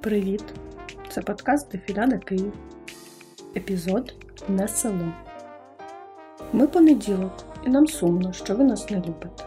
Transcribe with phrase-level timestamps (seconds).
[0.00, 0.44] Привіт!
[1.08, 2.52] Це подкаст Дефіляда Київ.
[3.56, 4.14] Епізод
[4.48, 5.12] Не село.
[6.52, 7.32] Ми понеділок,
[7.66, 9.44] і нам сумно, що ви нас не любите.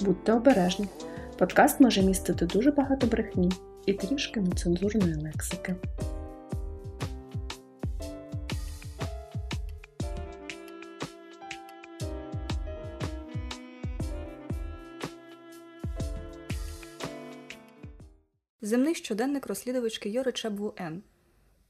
[0.00, 0.86] Будьте обережні.
[1.38, 3.52] Подкаст може містити дуже багато брехні
[3.86, 5.76] і трішки нецензурної лексики.
[19.08, 21.02] Щоденник розслідувачки Йори Чебву Н.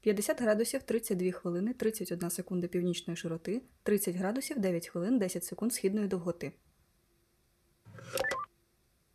[0.01, 6.07] 50 градусів 32 хвилини 31 секунда північної широти, 30 градусів 9 хвилин 10 секунд східної
[6.07, 6.51] довготи.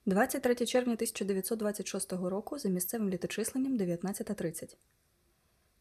[0.06, 4.76] 23 червня 1926 року за місцевим літочисленням 19.30.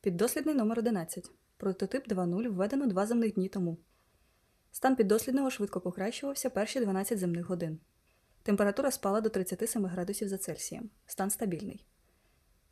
[0.01, 1.31] Піддослідний номер 11.
[1.57, 3.77] Прототип 2.0 введено два земних дні тому.
[4.71, 7.79] Стан піддослідного швидко покращувався перші 12 земних годин.
[8.43, 10.89] Температура спала до 37 градусів за Цельсієм.
[11.05, 11.85] Стан стабільний.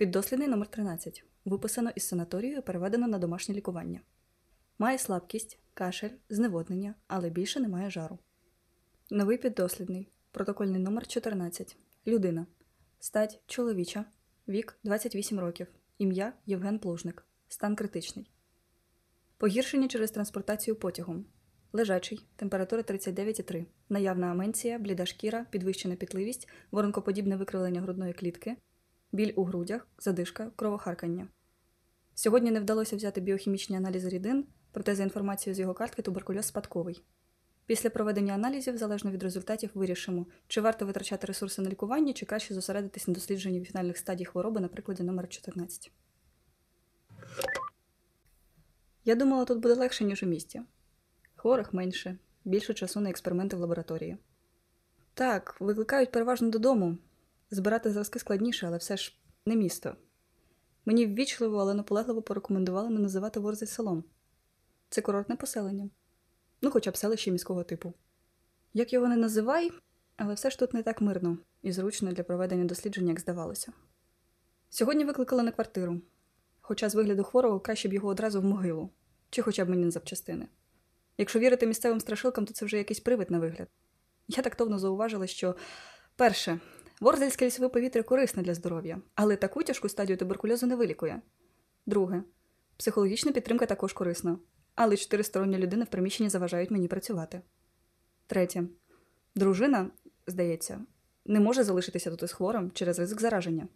[0.02, 4.02] Піддослідний номер 13 Виписано із санаторію і переведено на домашнє лікування.
[4.80, 8.20] Має слабкість, кашель, зневоднення, але більше немає жару.
[9.10, 10.12] Новий піддослідний.
[10.32, 12.46] Протокольний номер 14 Людина.
[13.00, 14.06] Стать чоловіча.
[14.48, 15.68] Вік 28 років.
[15.98, 17.26] Ім'я Євген Плужник.
[17.48, 18.32] Стан критичний.
[19.38, 21.26] Погіршення через транспортацію потягом.
[21.74, 22.26] Лежачий.
[22.36, 23.66] Температура 39,3.
[23.90, 28.58] Наявна аменція, бліда шкіра, підвищена пітливість, воронкоподібне викривлення грудної клітки,
[29.12, 31.28] біль у грудях, задишка, кровохаркання.
[32.14, 37.04] Сьогодні не вдалося взяти біохімічні аналізи рідин, проте за інформацією з його картки туберкульоз спадковий.
[37.66, 42.54] Після проведення аналізів, залежно від результатів, вирішимо, чи варто витрачати ресурси на лікування, чи краще
[42.54, 45.92] зосередитись на дослідженні фінальних стадій хвороби на прикладі номер 14.
[49.06, 50.62] Я думала, тут буде легше, ніж у місті.
[51.36, 54.18] Хворих менше, більше часу на експерименти в лабораторії.
[55.14, 56.98] Так, викликають переважно додому.
[57.52, 59.96] Збирати зразки складніше, але все ж не місто.
[60.86, 64.04] Мені ввічливо, але наполегливо порекомендували не називати Ворзель селом.
[64.90, 65.90] Це курортне поселення.
[66.62, 67.94] Ну, хоча б селище міського типу.
[68.74, 69.72] Як його не називай,
[70.18, 73.74] але все ж тут не так мирно і зручно для проведення дослідження, як здавалося.
[74.70, 76.02] Сьогодні викликали на квартиру,
[76.62, 78.90] хоча з вигляду хворого краще б його одразу в могилу,
[79.30, 80.48] чи хоча б мені на запчастини.
[81.18, 83.68] Якщо вірити місцевим страшилкам, то це вже якийсь привид на вигляд.
[84.28, 85.56] Я тактовно зауважила, що
[86.16, 86.60] перше,
[87.02, 91.22] ворзельське лісове повітря корисне для здоров'я, але таку тяжку стадію туберкульозу не вилікує.
[91.86, 92.24] Друге,
[92.78, 94.40] психологічна підтримка також корисна,
[94.76, 97.42] але чотиристороння людина в приміщенні заважають мені працювати.
[98.28, 98.64] Третє,
[99.36, 99.92] дружина,
[100.28, 100.86] здається,
[101.26, 103.68] не може залишитися тут із хворим через ризик зараження.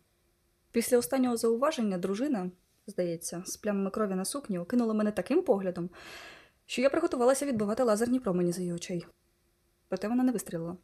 [0.71, 2.51] Після останнього зауваження дружина,
[2.87, 5.89] здається, з плямами крові на сукні окинула мене таким поглядом,
[6.65, 9.05] що я приготувалася відбивати лазерні промені з її очей.
[9.87, 10.77] Проте вона не вистрілила.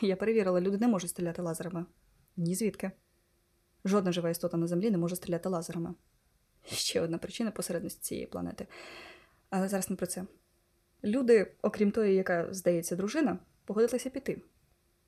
[0.00, 1.86] Я перевірила, люди не можуть стріляти лазерами.
[2.36, 2.90] Ні звідки.
[3.84, 5.94] Жодна жива істота на землі не може стріляти лазерами.
[6.64, 8.66] Ще одна причина посередності цієї планети.
[9.50, 10.26] Але зараз не про це.
[11.04, 14.42] Люди, окрім тої, яка, здається, дружина, погодилися піти.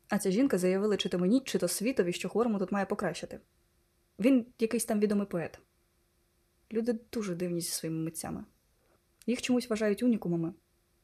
[0.09, 3.41] А ця жінка заявила, чи то мені, чи то світові, що хворому тут має покращити.
[4.19, 5.59] Він якийсь там відомий поет.
[6.73, 8.45] Люди дуже дивні зі своїми митцями.
[9.27, 10.55] Їх чомусь вважають унікумами,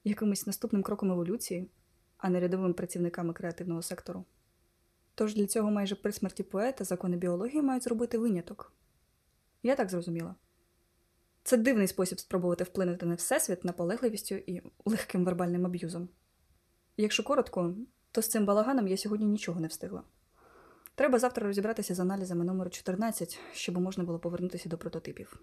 [0.04, 1.70] якимось наступним кроком еволюції,
[2.18, 4.24] а не рядовими працівниками креативного сектору.
[5.14, 8.72] Тож для цього майже при смерті поета закони біології мають зробити виняток.
[9.62, 10.34] Я так зрозуміла.
[11.42, 16.08] Це дивний спосіб спробувати вплинути на всесвіт наполегливістю і легким вербальним аб'юзом.
[16.96, 17.74] Якщо коротко,
[18.12, 20.02] то з цим балаганом я сьогодні нічого не встигла.
[20.94, 25.40] Треба завтра розібратися з аналізами номеру 14, щоб можна було повернутися до прототипів.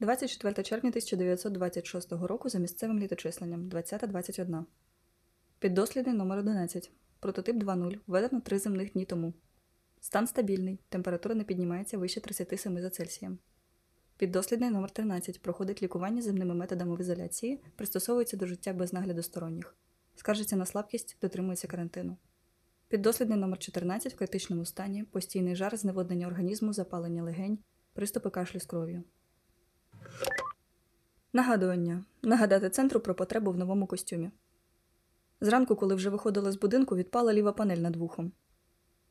[0.00, 4.64] 24 червня 1926 року за місцевим літочисленням 20.21.
[5.58, 6.90] Піддослідний номер 11
[7.20, 7.98] Прототип 2.0.
[8.06, 9.34] Введено 3 земних дні тому.
[10.00, 10.80] Стан стабільний.
[10.88, 13.38] Температура не піднімається вище 37 за Цельсієм.
[14.16, 19.76] Піддослідний номер 13 Проходить лікування земними методами в ізоляції, пристосовується до життя без нагляду сторонніх.
[20.14, 22.16] Скаржиться на слабкість, дотримується карантину.
[22.88, 27.58] Піддослідний номер 14 в критичному стані, постійний жар, зневоднення організму, запалення легень,
[27.92, 29.04] приступи кашлю з кров'ю.
[31.36, 32.04] Нагадування.
[32.22, 34.30] Нагадати центру про потребу в новому костюмі.
[35.40, 38.32] Зранку, коли вже виходила з будинку, відпала ліва панель над вухом.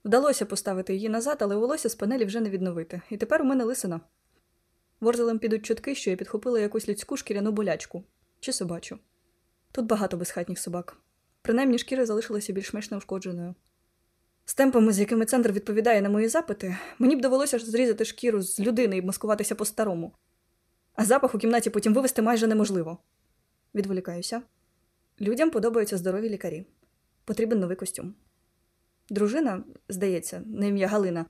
[0.05, 3.01] Вдалося поставити її назад, але волосся з панелі вже не відновити.
[3.09, 4.01] І тепер у мене лисина.
[4.99, 8.03] Ворзелем підуть чутки, що я підхопила якусь людську шкіряну болячку
[8.39, 8.99] чи собачу.
[9.71, 10.97] Тут багато безхатніх собак.
[11.41, 13.55] Принаймні шкіра залишилася більш-менш неушкодженою.
[14.45, 18.59] З темпами, з якими центр відповідає на мої запити, мені б довелося зрізати шкіру з
[18.59, 20.13] людини і маскуватися по-старому.
[20.95, 22.97] А запах у кімнаті потім вивести майже неможливо.
[23.75, 24.41] Відволікаюся.
[25.21, 26.65] Людям подобаються здорові лікарі.
[27.25, 28.15] Потрібен новий костюм.
[29.09, 31.25] Дружина, здається, на ім'я Галина,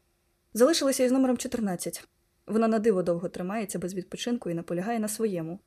[0.57, 2.07] Залишилися із номером 14.
[2.47, 5.59] Вона на диво довго тримається без відпочинку і наполягає на своєму.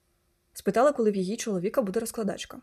[0.53, 2.61] Спитала, коли в її чоловіка буде розкладачка.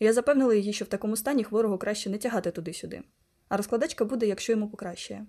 [0.00, 3.02] Я запевнила її, що в такому стані хворого краще не тягати туди-сюди,
[3.48, 5.26] а розкладачка буде, якщо йому покращає.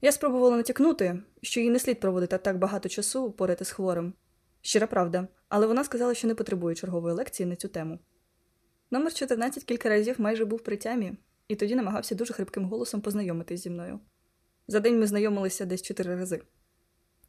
[0.00, 4.14] Я спробувала натякнути, що їй не слід проводити так багато часу поряд із хворим.
[4.60, 7.98] Щира правда, але вона сказала, що не потребує чергової лекції на цю тему.
[8.90, 11.12] Номер 14 кілька разів майже був при тямі,
[11.48, 14.00] і тоді намагався дуже хрипким голосом познайомитись зі мною.
[14.68, 16.42] За день ми знайомилися десь чотири рази.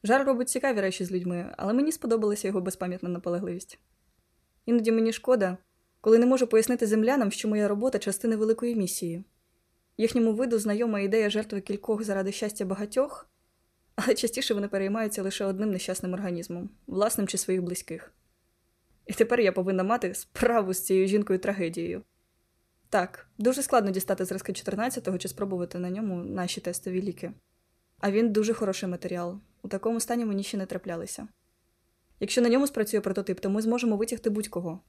[0.04, 3.80] Жар робить цікаві речі з людьми, але мені сподобалася його безпам'ятна наполегливість.
[4.66, 5.58] Іноді мені шкода,
[6.02, 9.24] коли не можу пояснити землянам, що моя робота частина великої місії.
[10.00, 13.30] Їхньому виду знайома ідея жертви кількох заради щастя багатьох,
[13.96, 18.14] але частіше вони переймаються лише одним нещасним організмом, власним чи своїх близьких.
[19.06, 22.04] І тепер я повинна мати справу з цією жінкою трагедією.
[22.90, 27.32] Так, дуже складно дістати зразки 14-го чи спробувати на ньому наші тестові ліки.
[28.00, 29.40] А він дуже хороший матеріал.
[29.62, 31.28] У такому стані мені ще не траплялися.
[32.20, 34.80] Якщо на ньому спрацює прототип, то ми зможемо витягти будь-кого.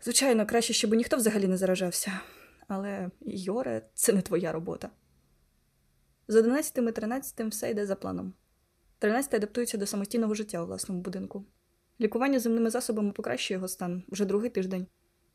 [0.00, 2.20] Звичайно, краще, щоб ніхто взагалі не заражався.
[2.74, 4.90] Але, Йоре, це не твоя робота.
[6.28, 8.34] З 11 і 13 все йде за планом.
[8.98, 11.46] 13 адаптується до самостійного життя у власному будинку.
[12.00, 14.86] Лікування земними засобами покращує його стан вже другий тиждень.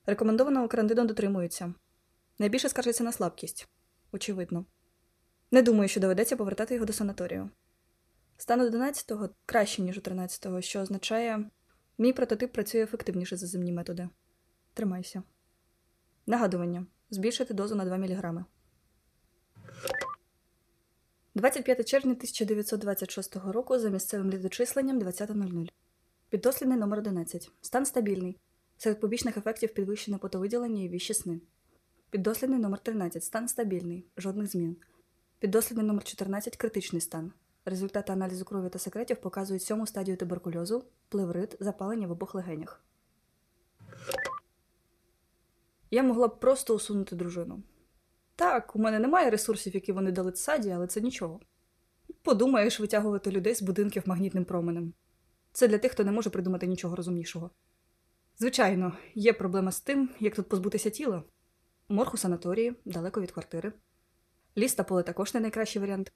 [0.06, 1.74] Рекомендованого карантину дотримується.
[2.40, 3.68] Найбільше скаржиться на слабкість.
[4.12, 4.66] Очевидно.
[5.52, 7.50] Не думаю, що доведеться повертати його до санаторію.
[8.38, 11.50] Стан 11-го краще, ніж у 13-го, що означає,
[11.98, 14.10] мій прототип працює ефективніше за земні методи.
[14.74, 15.24] Тримайся.
[16.26, 18.46] Нагадування: збільшити дозу на 2 мг.
[21.36, 25.70] 25 червня 1926 року за місцевим літочисленням 20.00.
[26.30, 27.52] Піддослідний номер 11.
[27.62, 28.38] Стан стабільний.
[28.78, 31.42] Серед побічних ефектів підвищене потовиділення і віщі сни.
[32.10, 33.24] Піддослідний номер 13.
[33.24, 34.06] Стан стабільний.
[34.18, 34.78] Жодних змін.
[35.40, 36.58] Піддослідний номер 14.
[36.58, 37.32] Критичний стан.
[37.66, 42.84] Результати аналізу крові та секретів показують сьому стадію туберкульозу, плеврит, запалення в обох легенях.
[45.92, 47.64] Я могла б просто усунути дружину.
[48.36, 51.40] Так, у мене немає ресурсів, які вони дали саді, але це нічого.
[52.22, 54.94] Подумаєш витягувати людей з будинків магнітним променем.
[55.52, 57.52] Це для тих, хто не може придумати нічого розумнішого.
[58.40, 61.24] Звичайно, є проблема з тим, як тут позбутися тіла.
[61.90, 63.74] Морг у санаторії, далеко від квартири.
[64.58, 66.14] Ліс та поле також не найкращий варіант.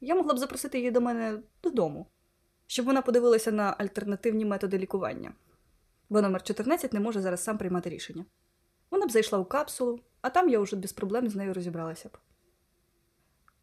[0.00, 2.06] Я могла б запросити її до мене додому,
[2.66, 5.32] щоб вона подивилася на альтернативні методи лікування,
[6.08, 8.24] бо номер 14 не може зараз сам приймати рішення.
[8.90, 12.18] Вона б зайшла у капсулу, а там я вже без проблем з нею розібралася б.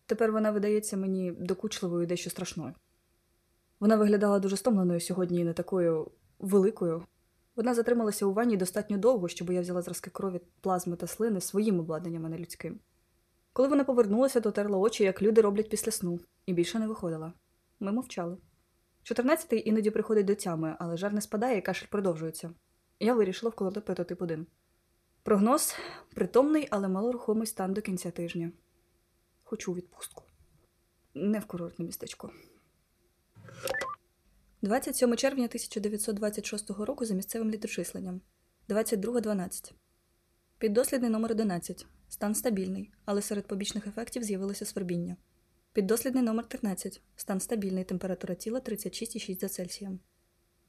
[0.05, 2.73] Тепер вона видається мені докучливою і дещо страшною.
[3.79, 7.05] Вона виглядала дуже стомленою сьогодні і не такою великою.
[7.55, 11.79] Вона затрималася у ванні достатньо довго, щоб я взяла зразки крові, плазми та слини своїм
[11.79, 12.79] обладнанням, а не людським.
[13.53, 17.33] Коли вона повернулася, то терла очі, як люди роблять після сну, і більше не виходила.
[17.79, 18.37] Ми мовчали.
[19.03, 22.51] Чотирнадцятий іноді приходить до тями, але жар не спадає і кашель продовжується.
[22.99, 24.47] Я вирішила вколоти прототип 1.
[25.25, 25.75] Прогноз
[26.13, 28.51] притомний, але малорухомий стан до кінця тижня.
[29.43, 30.23] Хочу відпустку.
[31.13, 32.31] Не в курортне містечко.
[34.61, 38.21] 27 червня 1926 року за місцевим літочисленням.
[38.69, 39.73] 22.12.
[40.57, 41.85] Піддослідний номер 11.
[42.09, 45.17] Стан стабільний, але серед побічних ефектів з'явилося свербіння.
[45.73, 47.01] Піддослідний номер 13.
[47.15, 49.99] Стан стабільний, температура тіла 36,6 за Цельсієм.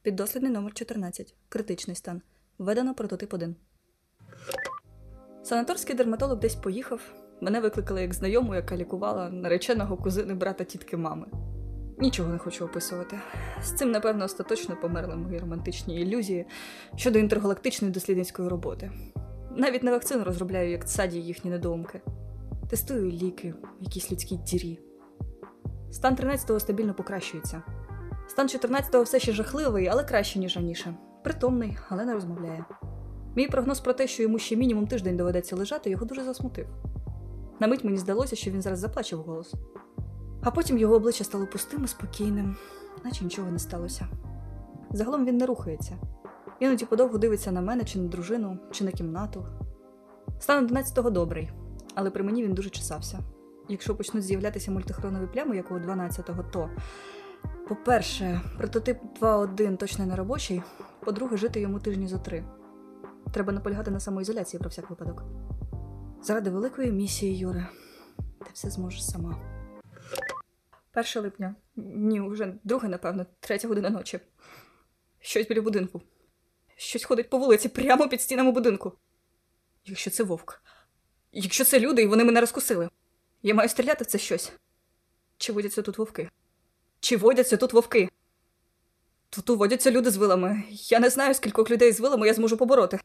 [0.01, 1.35] Піддослідний номер 14.
[1.49, 2.21] Критичний стан.
[2.57, 3.55] Введено прототип 1.
[5.47, 7.01] Санаторський дерматолог десь поїхав.
[7.41, 11.27] Мене викликали як знайому, яка лікувала нареченого кузини брата тітки мами.
[11.99, 13.19] Нічого не хочу описувати.
[13.63, 16.45] З цим, напевно, остаточно померли мої романтичні ілюзії
[16.95, 18.91] щодо інтергалактичної дослідницької роботи.
[19.55, 22.01] Навіть на вакцину розробляю як саді їхні недоумки.
[22.69, 24.79] Тестую ліки в якійсь людській дірі.
[25.91, 27.61] Стан 13-го стабільно покращується.
[28.27, 30.95] Стан 14-го все ще жахливий, але краще, ніж раніше.
[31.23, 32.65] Притомний, але не розмовляє.
[33.37, 36.67] Мій прогноз про те, що йому ще мінімум тиждень доведеться лежати, його дуже засмутив.
[37.59, 39.53] На мить мені здалося, що він зараз заплаче в голос.
[40.41, 42.55] А потім його обличчя стало пустим і спокійним,
[43.05, 44.07] наче нічого не сталося.
[44.91, 45.97] Загалом він не рухається.
[46.59, 49.45] Іноді подовго дивиться на мене, чи на дружину, чи на кімнату.
[50.39, 51.51] Стан 11-го добрий,
[51.95, 53.19] але при мені він дуже чесався.
[53.69, 56.69] Якщо почнуть з'являтися мультихронові плями, як у 12-го, то,
[57.67, 60.61] по-перше, прототип 2.1 точно не робочий,
[60.99, 62.43] по-друге, жити йому тижні за три.
[63.33, 65.23] Треба наполягати на самоізоляції про всяк випадок.
[66.21, 67.69] Заради великої місії, Юре,
[68.39, 69.41] ти все зможеш сама.
[70.95, 71.55] 1 липня.
[71.75, 74.19] Ні, вже друге, напевно, третя година ночі.
[75.19, 76.01] Щось біля будинку.
[76.75, 78.91] Щось ходить по вулиці прямо під стінами будинку.
[79.85, 80.61] Якщо це вовк.
[81.31, 82.89] Якщо це люди, і вони мене розкусили.
[83.43, 84.51] Я маю стріляти в це щось.
[85.37, 86.29] Чи водяться тут вовки?
[86.99, 88.09] Чи водяться тут вовки?
[89.29, 90.63] Тут водяться люди з вилами.
[90.69, 92.99] Я не знаю, скількох людей з вилами я зможу побороти.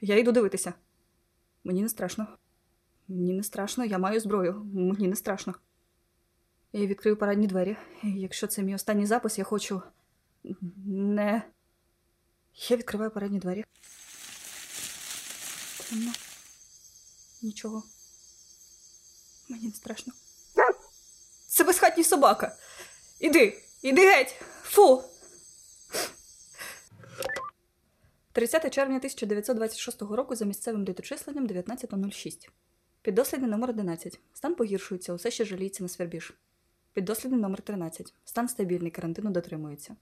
[0.00, 0.74] Я йду дивитися.
[1.64, 2.26] Мені не страшно.
[3.08, 4.64] Мені не страшно, я маю зброю.
[4.74, 5.54] Мені не страшно.
[6.72, 7.76] Я відкрию парадні двері.
[8.02, 9.82] Якщо це мій останній запис, я хочу.
[10.86, 11.42] Не.
[12.68, 13.64] Я відкриваю парадні двері.
[15.90, 16.12] Темно.
[17.42, 17.82] Нічого.
[19.48, 20.12] Мені не страшно.
[21.46, 22.56] Це безхатній собака.
[23.20, 24.42] Іди, іди геть.
[24.62, 25.04] Фу.
[28.34, 32.48] 30 червня 1926 року за місцевим літочисленням 19.06.
[33.02, 34.20] Піддослідний номер 11.
[34.32, 36.34] Стан погіршується, усе ще жаліється на свербіж.
[36.92, 38.14] Піддослідний номер 13.
[38.24, 39.96] Стан стабільний, карантину дотримується.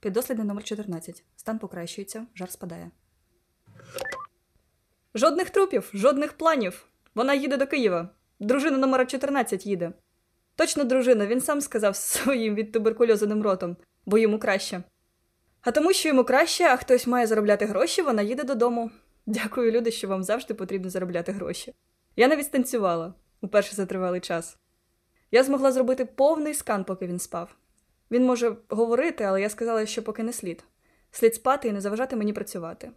[0.00, 1.24] Піддослідний номер 14.
[1.36, 2.90] Стан покращується, жар спадає.
[5.14, 6.86] Жодних трупів, жодних планів.
[7.14, 8.08] Вона їде до Києва.
[8.40, 9.92] Дружина номера 14 їде.
[10.56, 14.82] Точно дружина, він сам сказав своїм від туберкульозаним ротом, бо йому краще.
[15.62, 18.90] А тому, що йому краще, а хтось має заробляти гроші, вона їде додому.
[19.26, 21.74] Дякую, люди, що вам завжди потрібно заробляти гроші.
[22.16, 24.58] Я навіть станцювала уперше за тривалий час.
[25.30, 27.56] Я змогла зробити повний скан, поки він спав.
[28.10, 30.64] Він може говорити, але я сказала, що поки не слід.
[31.10, 32.90] Слід спати і не заважати мені працювати.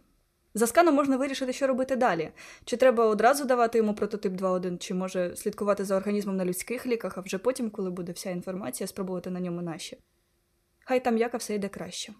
[0.54, 2.30] За сканом можна вирішити, що робити далі.
[2.64, 7.18] Чи треба одразу давати йому прототип 2.1, чи може слідкувати за організмом на людських ліках,
[7.18, 9.98] а вже потім, коли буде вся інформація, спробувати на ньому наші.
[10.84, 12.12] Хай там яка все йде краще.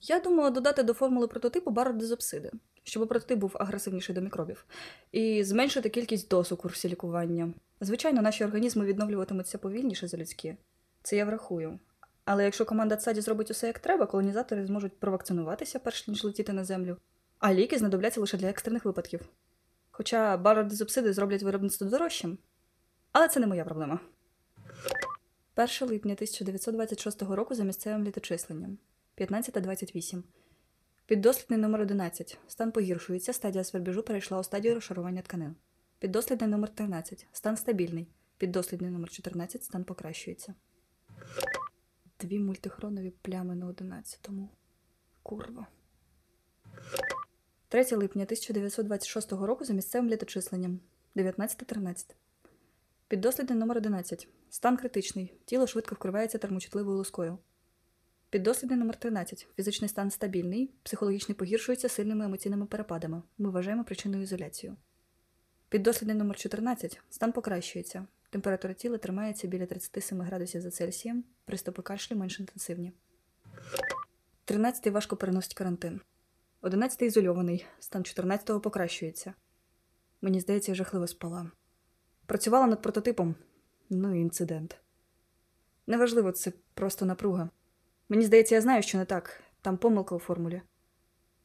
[0.00, 2.50] Я думала додати до формули прототипу бародизопсиди,
[2.84, 4.64] щоб прототип був агресивніший до мікробів,
[5.12, 7.52] і зменшити кількість доз у курсі лікування.
[7.80, 10.56] Звичайно, наші організми відновлюватимуться повільніше за людські.
[11.02, 11.78] Це я врахую.
[12.24, 16.64] Але якщо команда ЦАДі зробить усе як треба, колонізатори зможуть провакцинуватися, перш ніж летіти на
[16.64, 16.96] землю,
[17.38, 19.20] а ліки знадобляться лише для екстрених випадків.
[19.90, 22.38] Хоча бародизопсиди зроблять виробництво дорожчим.
[23.12, 24.00] Але це не моя проблема.
[25.56, 28.78] 1 липня 1926 року за місцевим літочисленням.
[29.18, 30.22] 15.28.
[31.06, 32.38] Піддослідний номер 11.
[32.48, 33.32] Стан погіршується.
[33.32, 35.54] Стадія свербіжу перейшла у стадію розшарування тканин.
[35.98, 37.26] Піддослідний номер 13.
[37.32, 38.08] Стан стабільний.
[38.36, 39.64] Піддослідний номер 14.
[39.64, 40.54] Стан покращується.
[42.20, 44.48] Дві мультихронові плями на 11-му.
[45.22, 45.66] Курва.
[47.68, 50.80] 3 липня 1926 року за місцевим літочисленням.
[51.16, 52.14] 19.13.
[53.08, 54.28] Піддослідний номер 11.
[54.50, 55.34] Стан критичний.
[55.44, 57.38] Тіло швидко вкривається термочутливою лускою.
[58.30, 59.48] Піддослідний номер 13.
[59.56, 63.22] Фізичний стан стабільний, психологічний погіршується сильними емоційними перепадами.
[63.38, 64.76] Ми вважаємо причиною ізоляцію.
[65.68, 67.00] Піддослідний номер 14.
[67.10, 68.06] Стан покращується.
[68.30, 72.92] Температура тіла тримається біля 37 градусів за Цельсієм, приступи кашлю менш інтенсивні.
[74.44, 76.00] 13 важко переносить карантин.
[76.60, 77.66] 11 ізольований.
[77.78, 79.34] Стан 14 покращується.
[80.22, 81.50] Мені здається, я жахливо спала.
[82.26, 83.34] Працювала над прототипом.
[83.90, 84.80] Ну і інцидент.
[85.86, 87.50] Неважливо, це просто напруга.
[88.08, 89.42] Мені здається, я знаю, що не так.
[89.62, 90.62] Там помилка у формулі.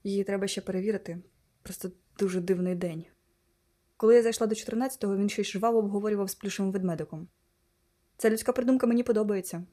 [0.04, 1.20] Її треба ще перевірити.
[1.64, 3.06] Просто дуже дивний день.
[3.98, 7.28] Коли я зайшла до 14-го, він щось жваво обговорював з плюшевим ведмедиком.
[8.18, 9.66] Ця людська придумка мені подобається.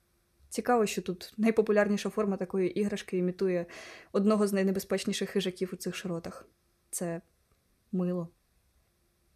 [0.49, 3.67] Цікаво, що тут найпопулярніша форма такої іграшки імітує
[4.13, 6.49] одного з найнебезпечніших хижаків у цих широтах.
[6.91, 7.21] Це
[7.93, 8.29] мило.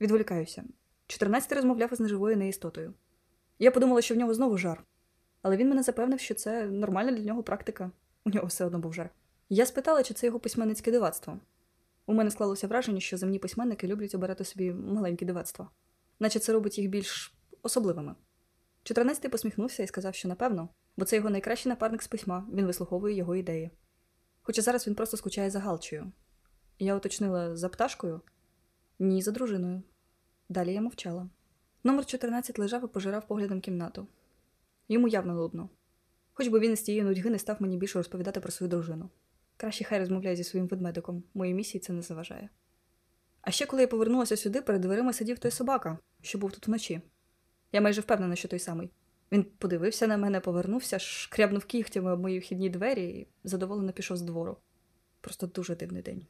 [0.00, 0.64] Відволікаюся.
[1.06, 2.94] 14-й розмовляв із неживою неістотою.
[3.58, 4.84] Я подумала, що в нього знову жар.
[5.44, 7.90] Але він мене запевнив, що це нормальна для нього практика.
[8.24, 9.10] У нього все одно був жар.
[9.48, 11.38] Я спитала, чи це його письменницьке дивацтво.
[12.06, 15.70] У мене склалося враження, що земні письменники люблять обирати собі маленькі дивацтва,
[16.20, 18.14] наче це робить їх більш особливими.
[18.84, 23.14] 14-й посміхнувся і сказав, що напевно, бо це його найкращий напарник з письма, він вислуховує
[23.14, 23.70] його ідеї.
[24.42, 26.12] Хоча зараз він просто скучає за Галчею.
[26.78, 28.20] Я уточнила за пташкою,
[28.98, 29.82] ні, за дружиною.
[30.48, 31.28] Далі я мовчала.
[31.84, 34.06] Номер 14 лежав і пожирав поглядом кімнату.
[34.88, 35.68] Йому явно нудно.
[36.32, 39.10] Хоч би він із тієї нудьги не став мені більше розповідати про свою дружину.
[39.56, 42.48] Краще хай розмовляє зі своїм ведмедиком, моїй місії це не заважає.
[43.40, 47.00] А ще коли я повернулася сюди, перед дверима сидів той собака, що був тут вночі.
[47.72, 48.90] Я майже впевнена, що той самий.
[49.32, 54.22] Він подивився на мене, повернувся, шкрябнув кігтями об мої вхідні двері і задоволено пішов з
[54.22, 54.56] двору.
[55.20, 56.26] Просто дуже дивний день.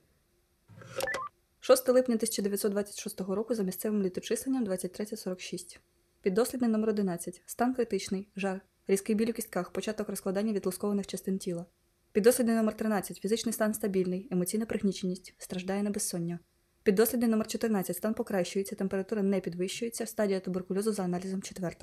[1.61, 5.78] 6 липня 1926 року за місцевим літочисленням 23.46.
[6.25, 7.43] Піддослідний номер 11.
[7.47, 11.66] Стан критичний, жар, різкий біль у кістках, початок розкладання відлускованих частин тіла.
[12.12, 13.16] Піддослідний номер 13.
[13.16, 16.38] Фізичний стан стабільний, емоційна пригніченість, страждає на безсоння.
[16.83, 17.97] Піддослідний номер 14.
[17.97, 21.75] Стан покращується, температура не підвищується, стадія туберкульозу за аналізом 4.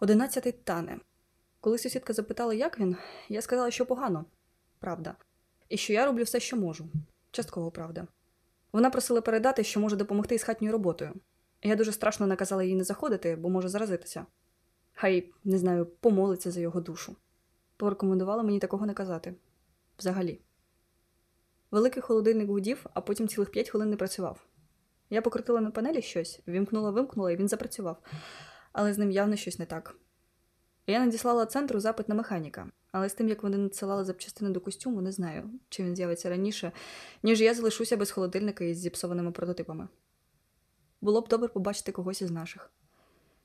[0.00, 0.64] 11.
[0.64, 1.00] Тане.
[1.60, 2.96] Коли сусідка запитала, як він,
[3.28, 4.24] я сказала, що погано.
[4.78, 5.16] Правда.
[5.68, 6.88] І що я роблю все, що можу.
[7.30, 8.06] Частково правда.
[8.72, 11.14] Вона просила передати, що може допомогти із хатньою роботою.
[11.62, 14.26] Я дуже страшно наказала їй не заходити, бо може заразитися.
[14.92, 17.16] Хай, не знаю, помолиться за його душу.
[17.76, 19.34] Порекомендувала мені такого не казати.
[19.98, 20.40] Взагалі.
[21.70, 24.46] Великий холодильник гудів, а потім цілих п'ять хвилин не працював.
[25.10, 28.02] Я покрутила на панелі щось, вімкнула, вимкнула, і він запрацював,
[28.72, 29.96] але з ним явно щось не так.
[30.86, 35.00] Я надіслала центру запит на механіка, але з тим, як вони надсилали запчастини до костюму,
[35.00, 36.72] не знаю, чи він з'явиться раніше,
[37.22, 39.88] ніж я залишуся без холодильника із зіпсованими прототипами.
[41.00, 42.70] Було б добре побачити когось із наших.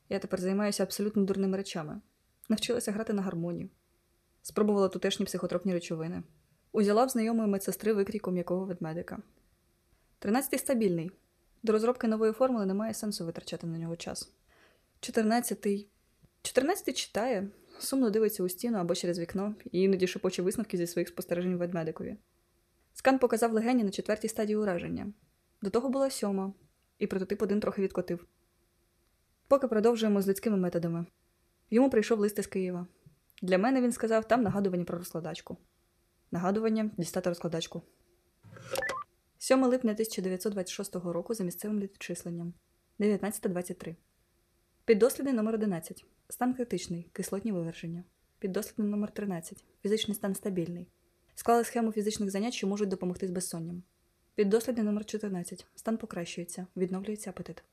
[0.10, 2.01] Я тепер займаюся абсолютно дурними речами.
[2.50, 3.69] Навчилася грати на гармонію,
[4.41, 6.24] спробувала тутешні психотропні речовини.
[6.72, 9.19] Узяла в знайомої медсестри викрійку м'якого ведмедика.
[10.19, 11.12] Тринадцятий стабільний.
[11.63, 14.31] До розробки нової формули немає сенсу витрачати на нього час.
[15.00, 15.88] Чотирнадцятий.
[16.41, 21.07] Чотирнадцятий читає, сумно дивиться у стіну або через вікно і іноді шепоче висновки зі своїх
[21.07, 22.17] спостережень ведмедикові.
[22.93, 25.13] Скан показав легені на четвертій стадії ураження.
[25.62, 26.53] До того була сьома,
[27.00, 28.27] і прототип один трохи відкотив.
[29.47, 31.05] Поки продовжуємо з людськими методами.
[31.71, 32.88] Йому прийшов лист із Києва.
[33.41, 35.57] Для мене він сказав там нагадування про розкладачку.
[36.31, 37.81] Нагадування дістати розкладачку.
[39.38, 42.53] 7 липня 1926 року за місцевим літочисленням
[43.00, 43.95] 19.23.
[44.85, 48.03] Піддослідний номер 11 Стан критичний, кислотні виверження.
[48.39, 50.88] Піддослідний номер 13 Фізичний стан стабільний.
[51.35, 53.83] Склали схему фізичних занять, що можуть допомогти з безсонням.
[54.35, 57.63] Піддослідний номер 14 Стан покращується, відновлюється апетит.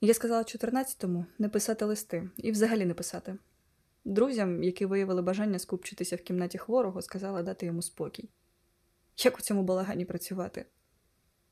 [0.00, 3.36] Я сказала 14-му не писати листи і взагалі не писати.
[4.04, 8.28] Друзям, які виявили бажання скупчитися в кімнаті хворого, сказала дати йому спокій.
[9.24, 10.64] Як у цьому балагані працювати?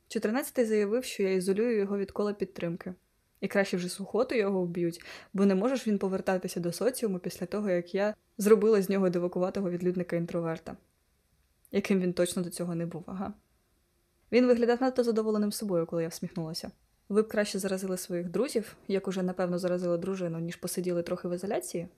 [0.08, 2.94] 14-й заявив, що я ізолюю його від кола підтримки,
[3.40, 7.70] і краще вже сухоту його вб'ють, бо не можеш він повертатися до соціуму після того,
[7.70, 10.76] як я зробила з нього дивакуватого відлюдника інтроверта,
[11.70, 13.32] яким він точно до цього не був, ага.
[14.32, 16.70] Він виглядав надто задоволеним собою, коли я всміхнулася.
[17.08, 21.34] Ви б краще заразили своїх друзів, як уже напевно заразили дружину, ніж посиділи трохи в
[21.34, 21.88] ізоляції?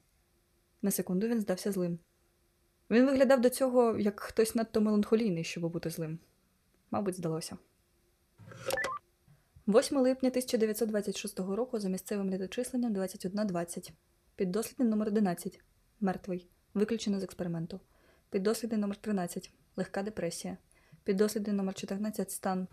[0.83, 1.99] На секунду він здався злим.
[2.91, 6.19] Він виглядав до цього як хтось надто меланхолійний, щоб бути злим.
[6.91, 7.57] Мабуть, здалося.
[9.69, 13.93] 8 липня 1926 року за місцевим літочисленням 21.20.
[14.37, 15.61] Піддослідний номер 11
[16.01, 16.49] Мертвий.
[16.75, 17.81] Виключено з експерименту.
[18.31, 20.57] Піддослідний номер 13 Легка депресія.
[21.05, 22.69] Піддослідний номер 14 Стан.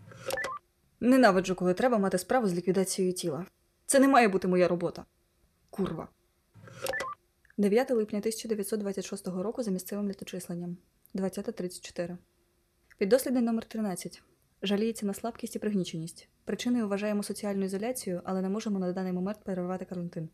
[1.00, 3.46] Ненавиджу, коли треба мати справу з ліквідацією тіла.
[3.86, 5.04] Це не має бути моя робота.
[5.70, 6.08] Курва.
[7.58, 10.76] 9 липня 1926 року за місцевим літочисленням
[11.14, 12.16] 20.34.
[12.98, 14.22] Піддослідний номер 13
[14.62, 16.28] Жаліється на слабкість і пригніченість.
[16.44, 20.28] Причиною вважаємо соціальну ізоляцію, але не можемо на даний момент перервати карантин.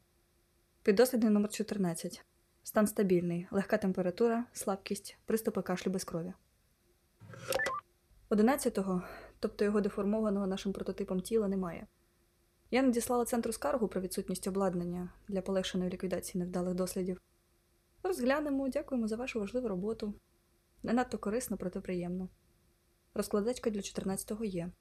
[0.83, 2.25] Піддослідний номер 14
[2.63, 6.33] Стан стабільний, легка температура, слабкість, приступи кашлю без крові.
[8.31, 9.03] 11-го,
[9.41, 11.87] тобто його деформованого нашим прототипом тіла, немає.
[12.71, 17.21] Я надіслала центру скаргу про відсутність обладнання для полегшеної ліквідації невдалих дослідів.
[18.03, 20.15] Розглянемо, дякуємо за вашу важливу роботу.
[20.83, 22.29] Не надто корисно, проте приємно.
[23.15, 24.73] Розкладачка для 14-го є.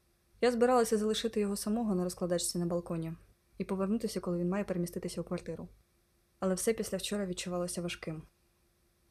[0.41, 3.13] Я збиралася залишити його самого на розкладачці на балконі
[3.57, 5.67] і повернутися, коли він має переміститися у квартиру.
[6.39, 8.23] Але все після вчора відчувалося важким.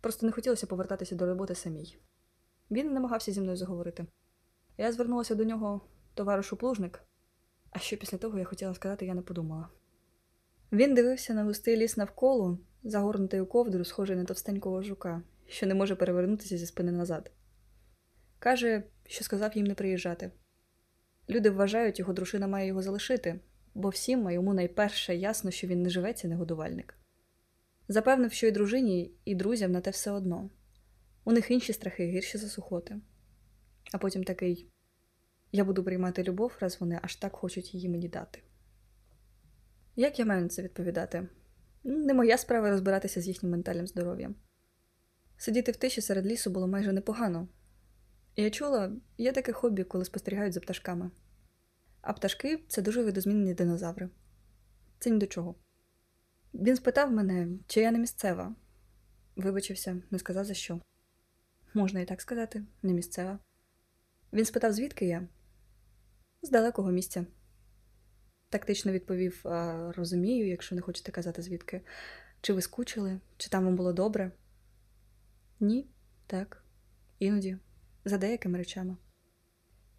[0.01, 1.99] Просто не хотілося повертатися до роботи самій.
[2.71, 4.07] Він намагався зі мною заговорити.
[4.79, 5.81] Я звернулася до нього,
[6.15, 7.03] товаришу плужник,
[7.71, 9.69] а що після того я хотіла сказати, я не подумала.
[10.73, 15.75] Він дивився на густий ліс навколо, загорнутий у ковдру, схожий на товстенького жука, що не
[15.75, 17.31] може перевернутися зі спини назад.
[18.39, 20.31] Каже, що сказав їм не приїжджати.
[21.29, 23.41] Люди вважають, його дружина має його залишити,
[23.75, 26.95] бо всім, а йому найперше ясно, що він не живеться, не годувальник.
[27.89, 30.51] Запевнив, що і дружині, і друзям на те все одно.
[31.25, 33.01] У них інші страхи гірші за сухоти.
[33.97, 34.71] А потім такий
[35.53, 38.43] я буду приймати любов, раз вони аж так хочуть її мені дати.
[39.95, 41.29] Як я маю на це відповідати?
[41.85, 44.35] Не моя справа розбиратися з їхнім ментальним здоров'ям.
[45.37, 47.49] Сидіти в тиші серед лісу було майже непогано.
[48.35, 51.11] І я чула, є таке хобі, коли спостерігають за пташками.
[52.01, 54.11] А пташки це дуже видозмінені динозаври.
[54.99, 55.55] Це ні до чого.
[56.55, 58.55] Він спитав мене, чи я не місцева.
[59.37, 60.81] Вибачився, не сказав за що.
[61.75, 63.39] Можна і так сказати, не місцева.
[64.37, 65.29] Він спитав, звідки я?
[66.43, 67.27] З далекого місця.
[68.49, 69.41] Тактично відповів:
[69.97, 71.81] розумію, якщо не хочете казати звідки.
[72.41, 74.33] Чи ви скучили, чи там вам було добре?
[75.61, 75.91] Ні,
[76.27, 76.65] так,
[77.19, 77.59] іноді,
[78.05, 78.97] за деякими речами.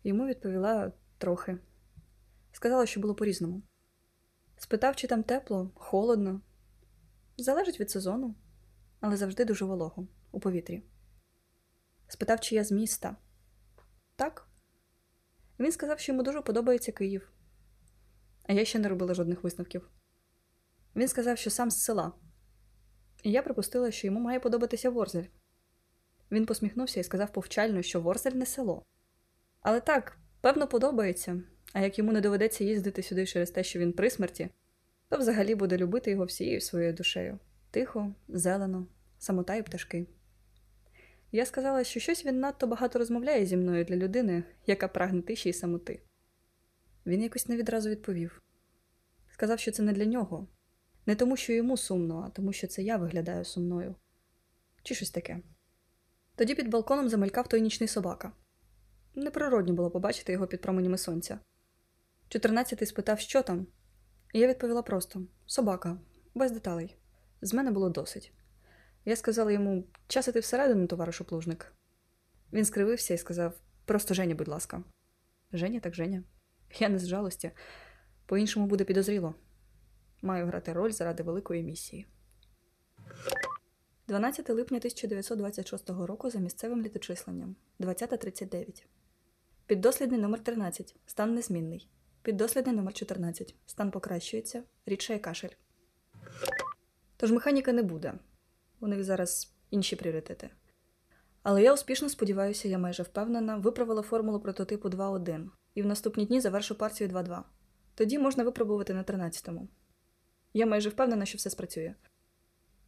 [0.04, 1.58] Йому відповіла трохи.
[2.52, 3.62] Сказала, що було по-різному.
[4.58, 6.42] Спитав, чи там тепло, холодно.
[7.38, 8.36] Залежить від сезону,
[9.00, 10.84] але завжди дуже волого у повітрі.
[12.08, 13.16] Спитав, чи я з міста.
[14.18, 14.48] Так.
[15.60, 17.32] Він сказав, що йому дуже подобається Київ.
[18.44, 19.90] А я ще не робила жодних висновків.
[20.96, 22.12] Він сказав, що сам з села.
[23.24, 25.24] І я припустила, що йому має подобатися Ворзель.
[26.32, 28.86] Він посміхнувся і сказав повчально, що Ворзель не село.
[29.62, 33.94] Але так, певно, подобається, а як йому не доведеться їздити сюди через те, що він
[33.94, 34.50] при смерті,
[35.10, 37.40] то взагалі буде любити його всією своєю душею
[37.72, 40.08] тихо, зелено, самота і пташки.
[41.32, 45.50] Я сказала, що щось він надто багато розмовляє зі мною для людини, яка прагне тиші
[45.50, 46.02] й самоти.
[47.06, 48.42] Він якось не відразу відповів
[49.38, 50.48] сказав, що це не для нього,
[51.06, 53.96] не тому, що йому сумно, а тому, що це я виглядаю сумною.
[54.84, 55.40] Чи щось таке.
[56.36, 58.32] Тоді під балконом замелькав той нічний собака.
[59.16, 61.40] Неприродно було побачити його під променями сонця.
[62.30, 63.68] Чотирнадцятий спитав, що там,
[64.34, 66.00] і я відповіла просто: собака,
[66.36, 66.96] без деталей.
[67.42, 68.34] З мене було досить.
[69.08, 71.74] Я сказала йому часити всередину, товаришу плужник.
[72.54, 74.84] Він скривився і сказав: Просто Женя, будь ласка.
[75.52, 76.24] Женя, так Женя.
[76.80, 77.52] Я не з жалості,
[78.26, 79.36] по-іншому буде підозріло.
[80.22, 82.06] Маю грати роль заради великої місії.
[84.08, 88.86] 12 липня 1926 року за місцевим літочисленням 20.39.
[89.66, 91.90] Піддослідний номер 13 Стан незмінний.
[92.22, 94.64] Піддослідний номер 14 Стан покращується.
[94.86, 95.56] Рідшає кашель.
[97.18, 98.14] Тож механіка не буде.
[98.80, 100.50] У них зараз інші пріоритети.
[101.44, 106.42] Але я успішно сподіваюся, я майже впевнена, виправила формулу прототипу 2.1 і в наступні дні
[106.42, 107.42] завершу партію 2.2.
[107.96, 109.68] Тоді можна випробувати на 13-му.
[110.54, 111.96] Я майже впевнена, що все спрацює.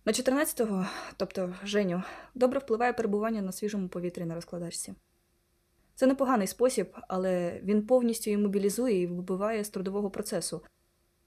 [0.05, 0.85] На 14-го,
[1.17, 2.03] тобто Женю,
[2.35, 4.93] добре впливає перебування на свіжому повітрі на розкладачці.
[5.95, 10.61] Це непоганий спосіб, але він повністю її мобілізує і вибиває з трудового процесу.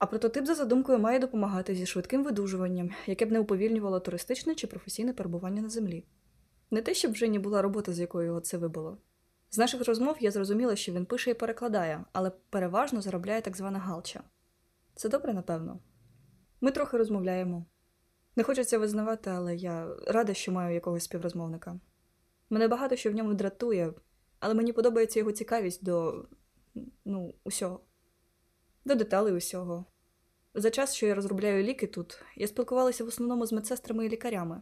[0.03, 4.67] А прототип за задумкою має допомагати зі швидким видужуванням, яке б не уповільнювало туристичне чи
[4.67, 6.05] професійне перебування на землі.
[6.71, 8.97] Не те, щоб в Жені була робота, з якою його це вибило.
[9.49, 13.79] З наших розмов я зрозуміла, що він пише і перекладає, але переважно заробляє так звана
[13.79, 14.23] галча.
[14.95, 15.79] Це добре, напевно.
[16.61, 17.65] Ми трохи розмовляємо.
[18.35, 21.79] Не хочеться визнавати, але я рада, що маю якогось співрозмовника.
[22.49, 23.93] Мене багато що в ньому дратує,
[24.39, 26.25] але мені подобається його цікавість до
[27.05, 27.79] ну, усього,
[28.85, 29.85] до деталей усього.
[30.55, 34.61] За час, що я розробляю ліки тут, я спілкувалася в основному з медсестрами і лікарями,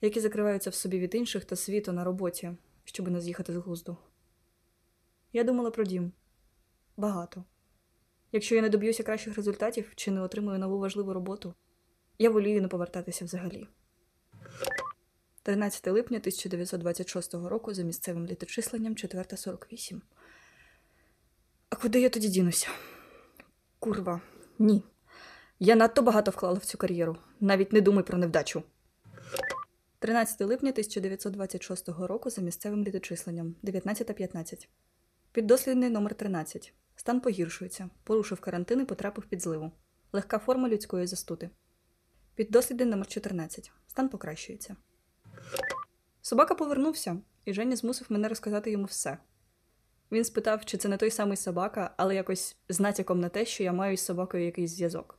[0.00, 2.52] які закриваються в собі від інших та світу на роботі,
[2.84, 3.96] щоб не з'їхати з глузду.
[5.32, 6.12] Я думала про дім
[6.96, 7.44] багато.
[8.32, 11.54] Якщо я не доб'юся кращих результатів чи не отримую нову важливу роботу,
[12.18, 13.66] я волію не повертатися взагалі.
[15.42, 20.00] 13 липня 1926 року за місцевим літочисленням 4.48.
[21.68, 22.68] А куди я тоді дінуся?
[23.78, 24.20] Курва,
[24.58, 24.82] ні.
[25.58, 27.16] Я надто багато вклала в цю кар'єру.
[27.40, 28.62] Навіть не думай про невдачу.
[29.98, 34.68] 13 липня 1926 року за місцевим літочисленням 19.15.
[35.32, 37.90] Піддослідний номер 13 Стан погіршується.
[38.04, 39.72] Порушив карантин і потрапив під зливу.
[40.12, 41.50] Легка форма людської застути.
[42.34, 44.76] Піддослідний номер 14 Стан покращується.
[46.20, 49.18] Собака повернувся, і Женя змусив мене розказати йому все.
[50.12, 53.62] Він спитав, чи це не той самий собака, але якось з натяком на те, що
[53.62, 55.18] я маю із собакою якийсь зв'язок.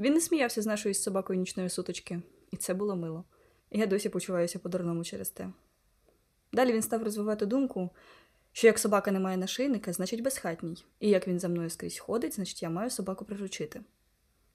[0.00, 3.24] Він не сміявся з нашої з собакою нічної суточки, і це було мило.
[3.70, 5.48] Я досі почуваюся по-дурному через те.
[6.52, 7.90] Далі він став розвивати думку,
[8.52, 12.34] що як собака не має нашийника, значить безхатній, і як він за мною скрізь ходить,
[12.34, 13.80] значить я маю собаку приручити.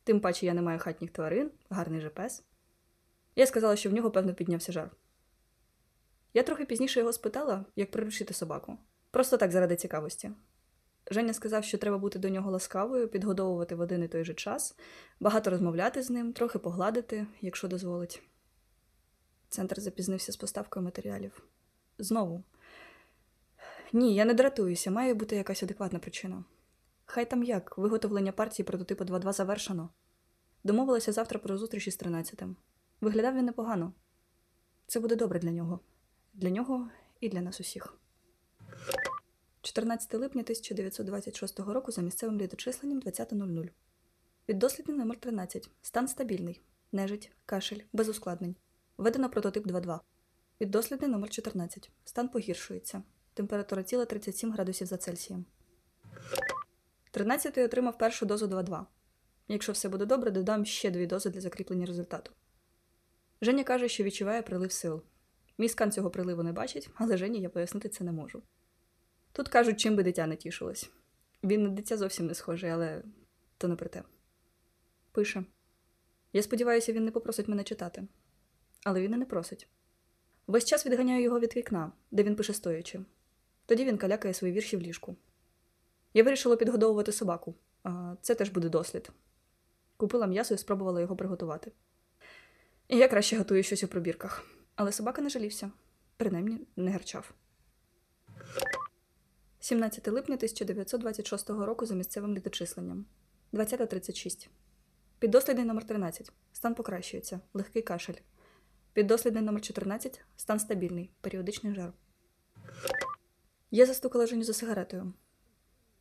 [0.03, 2.43] Тим паче я не маю хатніх тварин, гарний же пес.
[3.35, 4.91] Я сказала, що в нього, певно, піднявся жар.
[6.33, 8.77] Я трохи пізніше його спитала, як приручити собаку.
[9.11, 10.31] Просто так заради цікавості.
[11.11, 14.75] Женя сказав, що треба бути до нього ласкавою, підгодовувати в один і той же час,
[15.19, 18.23] багато розмовляти з ним, трохи погладити, якщо дозволить.
[19.49, 21.43] Центр запізнився з поставкою матеріалів.
[21.97, 22.43] Знову.
[23.93, 26.43] Ні, я не дратуюся, має бути якась адекватна причина.
[27.05, 29.89] Хай там як, виготовлення партії прототипу 2.2 завершено.
[30.63, 32.55] Домовилася завтра про зустріч із 13-м.
[33.01, 33.93] Виглядав він непогано.
[34.87, 35.79] Це буде добре для нього.
[36.33, 36.89] Для нього
[37.19, 37.97] і для нас усіх.
[39.65, 43.69] 14 липня 1926 року за місцевим літочисленням 20.00.
[44.45, 46.61] Піддослідний номер 13 Стан стабільний.
[46.91, 48.55] Нежить, кашель, без ускладнень.
[48.97, 49.99] Введено прототип 2.2.
[50.57, 53.03] Піддослідний номер 14 Стан погіршується.
[53.33, 55.45] Температура тіла 37 градусів за Цельсієм.
[57.13, 58.85] 13-й отримав першу дозу 2.2.
[59.47, 62.31] Якщо все буде добре, додам ще дві дози для закріплення результату.
[63.41, 65.01] Женя каже, що відчуває прилив сил.
[65.57, 68.43] Мій скан цього приливу не бачить, але Жені я пояснити це не можу.
[69.35, 70.89] Тут кажуть, чим би дитя не тішилось.
[71.43, 73.01] Він на дитя зовсім не схожий, але
[73.57, 74.03] то не про те.
[75.11, 75.43] Пише.
[76.33, 78.07] Я сподіваюся, він не попросить мене читати.
[78.83, 79.67] Але він і не просить.
[80.47, 82.99] Весь час відганяю його від вікна, де він пише стоячи.
[83.65, 85.15] Тоді він калякає свої вірші в ліжку.
[86.13, 87.55] Я вирішила підгодовувати собаку,
[88.21, 89.09] це теж буде дослід.
[89.97, 91.71] Купила м'ясо і спробувала його приготувати.
[92.87, 94.43] І я краще готую щось у пробірках.
[94.75, 95.71] Але собака не жалівся,
[96.17, 97.33] принаймні не гарчав.
[99.65, 103.05] 17 липня 1926 року за місцевим літочисленням.
[103.53, 104.47] 20.36.
[105.19, 106.31] Піддослідний номер 13.
[106.53, 107.39] Стан покращується.
[107.53, 108.13] Легкий кашель.
[108.93, 110.21] Піддослідний номер 14.
[110.35, 111.11] Стан стабільний.
[111.21, 111.93] Періодичний жар.
[113.71, 115.13] Я застукала Женю за сигаретою.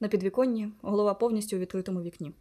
[0.00, 2.35] На підвіконні голова повністю у відкритому вікні.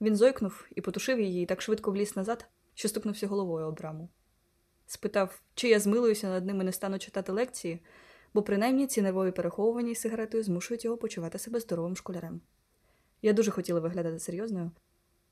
[0.00, 4.08] Він зойкнув і потушив її і так швидко вліз назад, що стукнувся головою об раму.
[4.86, 7.80] Спитав, чи я змилуюся над ним і не стану читати лекції,
[8.36, 12.40] бо принаймні ці нервові переховування із сигаретою змушують його почувати себе здоровим школярем.
[13.22, 14.70] Я дуже хотіла виглядати серйозною,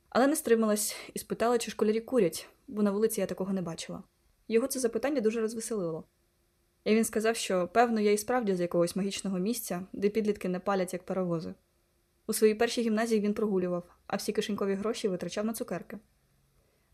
[0.09, 4.03] але не стрималась і спитала, чи школярі курять, бо на вулиці я такого не бачила.
[4.49, 6.05] Його це запитання дуже розвеселило.
[6.85, 10.61] І він сказав, що, певно, я і справді з якогось магічного місця, де підлітки не
[10.61, 11.55] палять як паровози.
[12.27, 15.99] У своїй першій гімназії він прогулював, а всі кишенькові гроші витрачав на цукерки.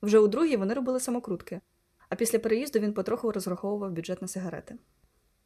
[0.03, 1.61] Вже у другій вони робили самокрутки,
[2.09, 4.79] а після переїзду він потроху розраховував бюджет на сигарети.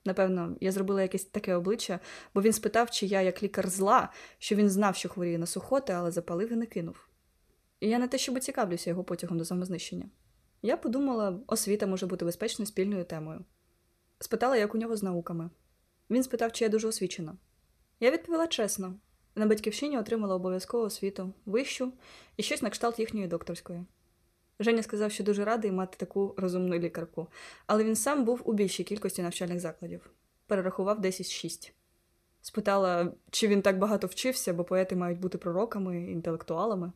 [0.04, 2.00] Напевно, я зробила якесь таке обличчя,
[2.34, 5.92] бо він спитав, чи я, як лікар зла, що він знав, що хворіє на сухоти,
[5.92, 7.08] але запалив і не кинув.
[7.80, 10.04] І я не те, щоб цікавлюся його потягом до самознищення.
[10.62, 13.44] Я подумала, освіта може бути безпечною спільною темою.
[14.18, 15.50] Спитала, як у нього з науками.
[16.10, 17.36] Він спитав, чи я дуже освічена.
[18.00, 18.94] Я відповіла чесно:
[19.34, 21.92] на батьківщині отримала обов'язкову освіту, вищу
[22.36, 23.84] і щось на кшталт їхньої докторської.
[24.60, 27.28] Женя сказав, що дуже радий мати таку розумну лікарку,
[27.66, 30.10] але він сам був у більшій кількості навчальних закладів.
[30.46, 31.74] Перерахував десь із шість.
[32.40, 36.92] Спитала, чи він так багато вчився, бо поети мають бути пророками, інтелектуалами.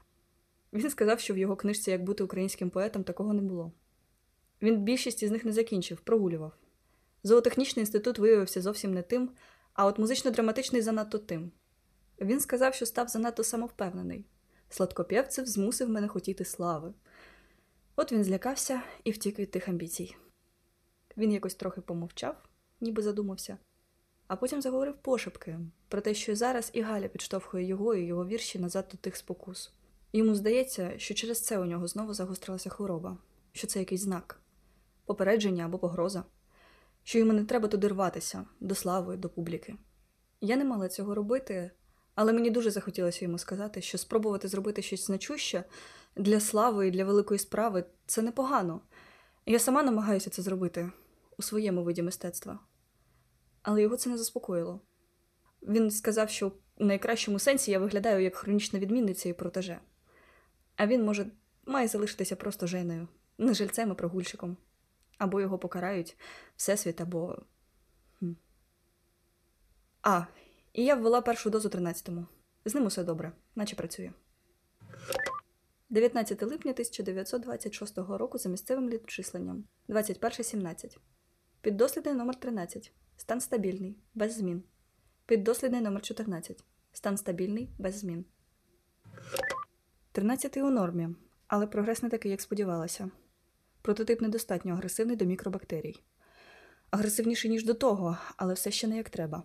[0.73, 3.73] Він сказав, що в його книжці Як бути українським поетом такого не було.
[4.63, 6.53] Він більшість із них не закінчив, прогулював.
[7.23, 9.31] Зоотехнічний інститут виявився зовсім не тим,
[9.73, 11.51] а от музично-драматичний занадто тим.
[12.21, 14.27] Він сказав, що став занадто самовпевнений.
[14.71, 16.93] Сладкопєвцев змусив мене хотіти слави.
[18.01, 20.17] От він злякався і втік від тих амбіцій.
[21.17, 22.37] Він якось трохи помовчав,
[22.81, 23.59] ніби задумався,
[24.27, 25.59] а потім заговорив пошепки
[25.89, 29.73] про те, що зараз і Галя підштовхує його і його вірші назад до тих спокус.
[30.13, 33.19] Йому здається, що через це у нього знову загострилася хвороба,
[33.53, 34.41] що це якийсь знак,
[35.05, 36.25] попередження або погроза,
[37.03, 39.75] що йому не треба туди рватися, до слави, до публіки.
[40.41, 41.71] Я не мала цього робити,
[42.15, 45.65] але мені дуже захотілося йому сказати, що спробувати зробити щось значуще
[46.19, 48.81] для слави і для великої справи це непогано.
[49.47, 50.91] Я сама намагаюся це зробити
[51.39, 52.59] у своєму виді мистецтва.
[53.63, 54.81] Але його це не заспокоїло.
[55.63, 59.81] Він сказав, що у найкращому сенсі я виглядаю як хронічна відмінниця і протеже.
[60.77, 61.27] А він, може,
[61.67, 64.57] має залишитися просто женою, не жильцем і прогульщиком.
[65.19, 66.17] Або його покарають
[66.57, 67.39] Всесвіт, або.
[70.03, 70.23] А,
[70.73, 72.27] і я ввела першу дозу 13-му.
[72.65, 74.13] З ним усе добре, наче працює.
[75.91, 80.97] 19 липня 1926 року за місцевим літочисленням 21.17.
[81.61, 82.93] Піддослідний номер 13.
[83.17, 84.63] Стан стабільний, без змін.
[85.27, 86.65] Піддослідний номер 14.
[86.93, 88.25] Стан стабільний, без змін.
[90.13, 91.09] 13 у нормі,
[91.47, 93.11] але прогрес не такий, як сподівалася.
[93.83, 96.03] Прототип недостатньо агресивний до мікробактерій.
[96.91, 99.43] Агресивніший, ніж до того, але все ще не як треба.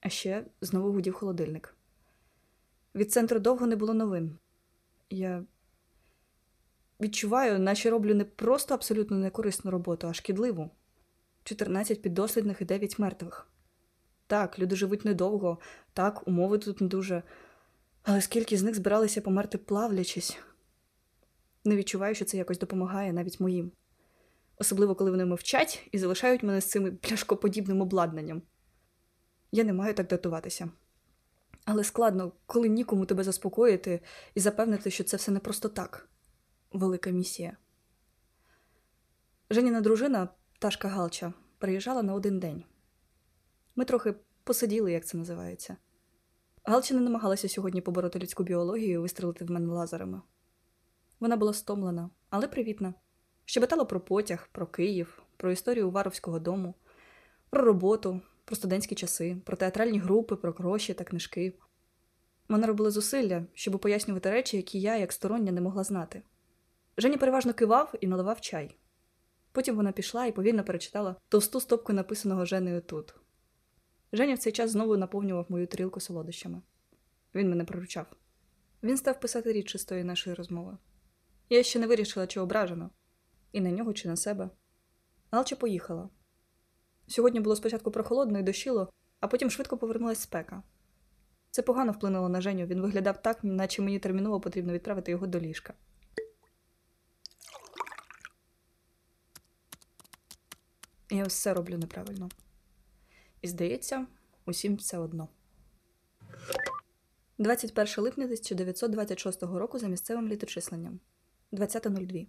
[0.00, 1.76] А ще знову гудів холодильник.
[2.94, 4.38] Від центру довго не було новин.
[5.10, 5.44] Я
[7.00, 10.70] відчуваю, наче роблю не просто абсолютно некорисну роботу, а шкідливу.
[11.44, 13.48] 14 піддослідних і 9 мертвих.
[14.26, 15.58] Так, люди живуть недовго,
[15.92, 17.22] так, умови тут не дуже.
[18.02, 20.38] Але скільки з них збиралися померти плавлячись?
[21.64, 23.72] Не відчуваю, що це якось допомагає навіть моїм.
[24.58, 28.42] Особливо, коли вони мовчать і залишають мене з цим пляшкоподібним обладнанням.
[29.52, 30.70] Я не маю так датуватися.
[31.64, 34.00] Але складно, коли нікому тебе заспокоїти
[34.34, 36.08] і запевнити, що це все не просто так.
[36.72, 37.56] Велика місія.
[39.50, 40.28] Женіна дружина,
[40.58, 42.64] Ташка Галча, приїжджала на один день.
[43.76, 45.76] Ми трохи посиділи, як це називається.
[46.64, 50.22] Галча не намагалася сьогодні побороти людську біологію і вистрелити в мене лазерами.
[51.20, 52.94] Вона була стомлена, але привітна.
[53.44, 56.74] Щебетала про потяг, про Київ, про історію Уваровського дому,
[57.50, 61.58] про роботу, про студентські часи, про театральні групи, про гроші та книжки.
[62.48, 66.22] Вона робила зусилля, щоб пояснювати речі, які я, як стороння, не могла знати.
[67.00, 68.76] Женя переважно кивав і наливав чай.
[69.52, 73.14] Потім вона пішла і повільно перечитала товсту стопку написаного Женею тут.
[74.12, 76.62] Женя в цей час знову наповнював мою тарілку солодощами.
[77.34, 78.06] Він мене проручав.
[78.82, 80.76] Він став писати річ з тої нашої розмови.
[81.48, 82.90] Я ще не вирішила, чи ображено,
[83.52, 84.50] і на нього, чи на себе.
[85.30, 86.08] Галча поїхала.
[87.06, 90.62] Сьогодні було спочатку прохолодно і дощило, а потім швидко повернулась спека.
[91.50, 92.66] Це погано вплинуло на Женю.
[92.66, 95.74] Він виглядав так, наче мені терміново потрібно відправити його до ліжка.
[101.10, 102.28] Я все роблю неправильно.
[103.42, 104.06] І здається,
[104.46, 105.28] усім все одно.
[107.38, 111.00] 21 липня 1926 року за місцевим літочисленням
[111.52, 112.26] 20.02.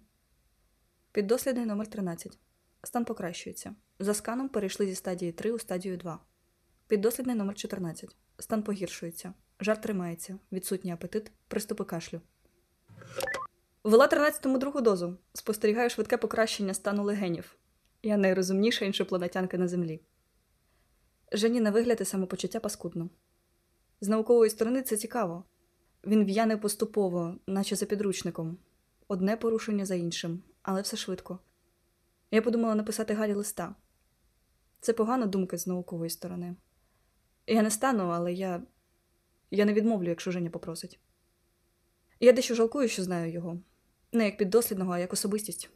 [1.12, 2.38] Піддослідний номер 13.
[2.82, 3.74] Стан покращується.
[3.98, 6.18] За сканом перейшли зі стадії 3 у стадію 2.
[6.86, 8.16] Піддослідний номер 14.
[8.38, 9.34] Стан погіршується.
[9.60, 10.38] Жар тримається.
[10.52, 11.32] Відсутній апетит.
[11.48, 12.20] Приступи кашлю.
[13.84, 15.16] Вела 13-му другу дозу.
[15.32, 17.56] Спостерігаю швидке покращення стану легенів.
[18.02, 20.00] Я найрозумніша іншопланетянка на землі.
[21.32, 23.10] Жені на вигляд і самопочуття паскудно.
[24.00, 25.44] З наукової сторони це цікаво.
[26.06, 28.58] Він в'яне поступово, наче за підручником,
[29.08, 31.38] одне порушення за іншим, але все швидко.
[32.30, 33.74] Я подумала написати Галі листа.
[34.80, 36.56] Це погана думка з наукової сторони.
[37.46, 38.62] Я не стану, але я
[39.50, 41.00] Я не відмовлю, якщо Женя попросить.
[42.20, 43.60] Я дещо жалкую, що знаю його,
[44.12, 45.70] не як піддослідного, а як особистість.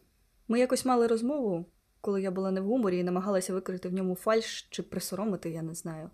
[0.49, 1.67] Ми якось мали розмову,
[2.05, 5.63] коли я була не в гуморі і намагалася викрити в ньому фальш чи присоромити, я
[5.63, 6.11] не знаю.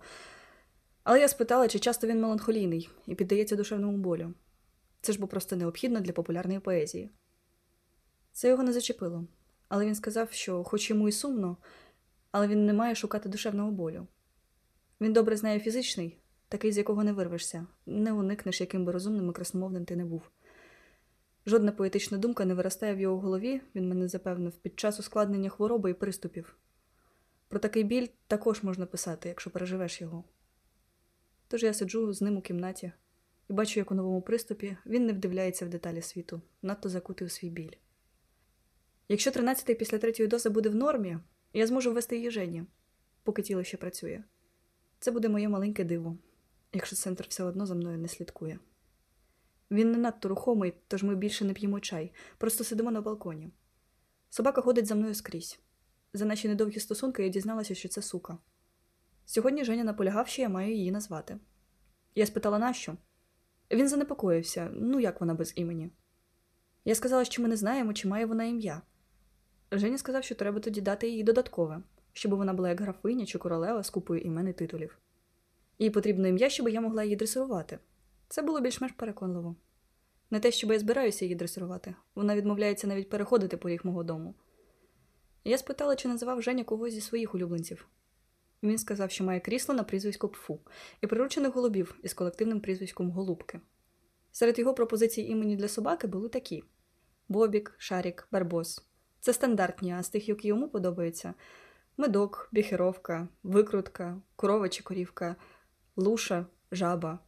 [1.05, 4.35] Але я спитала, чи часто він меланхолійний і піддається душевному болю.
[5.01, 7.11] Це ж бо просто необхідно для популярної поезії.
[8.33, 9.25] Це його не зачепило,
[9.69, 11.57] але він сказав, що, хоч йому і сумно,
[12.31, 14.07] але він не має шукати душевного болю.
[15.01, 19.33] Він добре знає фізичний, такий, з якого не вирвешся, не уникнеш, яким би розумним і
[19.33, 20.23] красномовним ти не був.
[21.47, 25.91] Жодна поетична думка не виростає в його голові, він мене запевнив, під час ускладнення хвороби
[25.91, 26.57] і приступів.
[27.49, 30.25] Про такий біль також можна писати, якщо переживеш його.
[31.49, 32.93] Тож я сиджу з ним у кімнаті
[33.51, 37.31] і бачу, як у новому приступі він не вдивляється в деталі світу, надто закутий у
[37.31, 37.73] свій біль.
[39.09, 41.19] Якщо 13-й після третьої дози буде в нормі,
[41.53, 42.65] я зможу ввести її Жені,
[43.23, 44.23] поки тіло ще працює.
[44.99, 46.17] Це буде моє маленьке диво,
[46.73, 48.59] якщо центр все одно за мною не слідкує.
[49.71, 53.51] Він не надто рухомий, тож ми більше не п'ємо чай, просто сидимо на балконі.
[54.31, 55.61] Собака ходить за мною скрізь.
[56.13, 58.39] За наші недовгі стосунки я дізналася, що це сука.
[59.25, 61.39] Сьогодні Женя наполягав, що я маю її назвати.
[62.15, 62.97] Я спитала, нащо?
[63.71, 65.91] Він занепокоївся, ну як вона без імені.
[66.85, 68.83] Я сказала, що ми не знаємо, чи має вона ім'я.
[69.73, 73.83] Женя сказав, що треба тоді дати їй додаткове, щоб вона була як графиня чи королева
[73.83, 74.99] з купою імен і титулів.
[75.79, 77.79] Їй потрібно ім'я, щоб я могла її дресирувати.
[78.31, 79.57] Це було більш-менш переконливо.
[80.31, 84.35] Не те, щоб я збираюся її дресирувати, вона відмовляється навіть переходити поріг мого дому.
[85.45, 87.89] Я спитала, чи називав Женя когось зі своїх улюбленців.
[88.63, 90.61] Він сказав, що має крісло на прізвисько Пфу
[91.01, 93.61] і приручених голубів із колективним прізвиськом Голубки.
[94.33, 96.65] Серед його пропозицій імені для собаки були такі:
[97.29, 98.87] Бобік, Шарік, Барбос.
[99.21, 101.35] Це стандартні, а з тих, які йому подобаються:
[101.97, 105.37] медок, біхеровка, викрутка, корова чи корівка,
[105.97, 107.19] луша, жаба.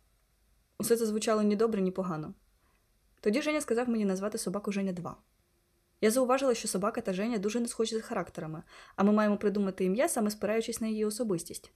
[0.83, 2.35] Усе це звучало ні добре, ні погано.
[3.21, 5.17] Тоді Женя сказав мені назвати собаку Женя 2.
[6.01, 8.63] Я зауважила, що собака та Женя дуже не схожі за характерами,
[8.97, 11.73] а ми маємо придумати ім'я, саме спираючись на її особистість.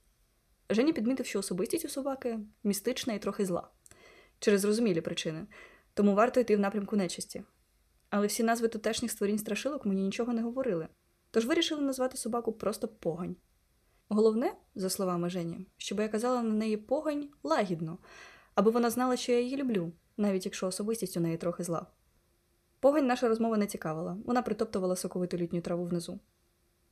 [0.69, 3.69] Женя підмітив, що особистість у собаки містична і трохи зла,
[4.39, 5.47] через зрозумілі причини,
[5.93, 7.43] тому варто йти в напрямку нечисті.
[8.09, 10.87] Але всі назви тутешніх створінь страшилок мені нічого не говорили,
[11.31, 13.35] тож вирішили назвати собаку просто погань.
[14.09, 17.97] Головне, за словами Жені, щоб я казала на неї погань лагідно,
[18.57, 21.87] аби вона знала, що я її люблю, навіть якщо особистість у неї трохи зла.
[22.79, 26.19] Погань наша розмова не цікавила, вона притоптувала соковиту літню траву внизу.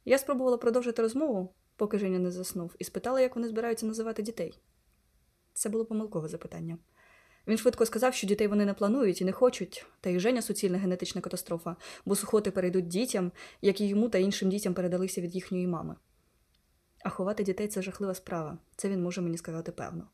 [0.06, 4.60] Я спробувала продовжити розмову, поки Женя не заснув, і спитала, як вони збираються називати дітей.
[5.54, 6.78] Це було помилкове запитання.
[7.48, 10.78] Він швидко сказав, що дітей вони не планують і не хочуть, та й Женя суцільна
[10.78, 11.76] генетична катастрофа,
[12.06, 15.96] бо сухоти перейдуть дітям, які йому та іншим дітям передалися від їхньої мами.
[17.04, 20.08] А ховати дітей це жахлива справа, це він може мені сказати певно.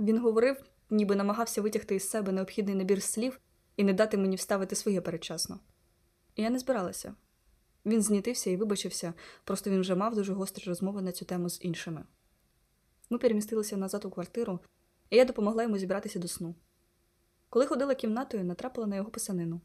[0.00, 3.40] Він говорив, ніби намагався витягти із себе необхідний набір слів
[3.76, 5.60] і не дати мені вставити своє передчасно.
[6.36, 7.14] Я не збиралася.
[7.86, 11.64] Він знітився і вибачився, просто він вже мав дуже гострі розмови на цю тему з
[11.64, 12.04] іншими.
[13.10, 14.60] Ми перемістилися назад у квартиру,
[15.10, 16.54] і я допомогла йому зібратися до сну.
[17.48, 19.60] Коли ходила кімнатою, натрапила на його писанину.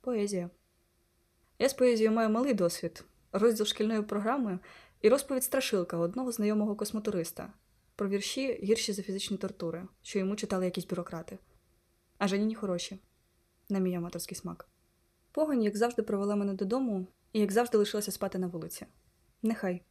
[0.00, 0.50] Поезія.
[1.58, 4.58] Я з поезією маю малий досвід, розділ шкільної програми
[5.00, 7.52] і розповідь страшилка одного знайомого космотуриста
[7.96, 11.38] про вірші гірші за фізичні тортури, що йому читали якісь бюрократи.
[12.18, 12.98] А Жаніні хороші
[13.68, 14.68] на мій аматорський смак.
[15.32, 18.86] Погонь, як завжди, провела мене додому і, як завжди, лишилася спати на вулиці.
[19.42, 19.82] Нехай.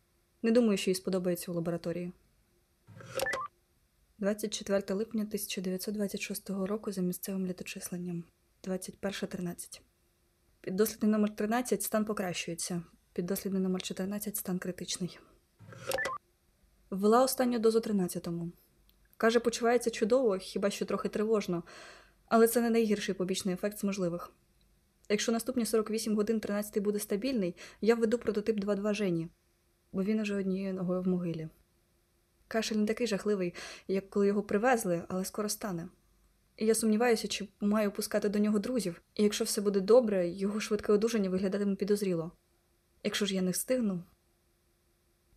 [0.41, 2.11] Не думаю, що їй сподобається у лабораторії.
[4.17, 8.23] 24 липня 1926 року за місцевим літочисленням
[8.63, 9.81] 21.13.
[10.61, 12.83] Піддослідний номер 13 стан покращується.
[13.13, 15.19] Піддослідний номер 14 стан критичний.
[16.93, 18.51] Ввела останню дозу 13-му.
[19.17, 21.63] Каже, почувається чудово, хіба що трохи тривожно,
[22.25, 24.31] але це не найгірший побічний ефект з можливих.
[25.09, 29.29] Якщо наступні 48 годин 13-й буде стабільний, я введу прототип 2.2 Жені,
[29.91, 31.49] бо він уже однією ногою в могилі.
[32.47, 33.53] Кашель не такий жахливий,
[33.87, 35.87] як коли його привезли, але скоро стане.
[36.57, 40.93] Я сумніваюся, чи маю пускати до нього друзів, і якщо все буде добре, його швидке
[40.93, 42.31] одужання виглядатиме підозріло.
[43.03, 44.03] Якщо ж я не встигну.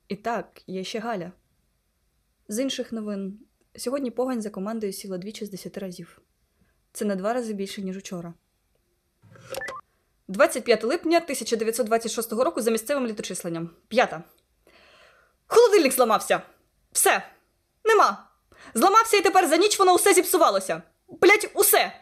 [0.09, 1.33] І так, є ще Галя.
[2.49, 3.39] З інших новин,
[3.77, 6.21] сьогодні погань за командою сіла двічі з 10 разів.
[6.93, 8.35] Це на два рази більше, ніж учора.
[10.29, 13.71] 25 липня 1926 року за місцевим літочисленням.
[13.89, 14.23] П'ята.
[15.47, 16.43] Холодильник зламався.
[16.93, 17.23] Все.
[17.85, 18.29] Нема.
[18.75, 20.83] Зламався і тепер за ніч воно усе зіпсувалося.
[21.09, 21.93] Блять, усе.